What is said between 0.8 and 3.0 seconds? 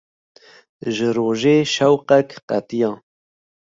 Ji rojê şewqek qetiya.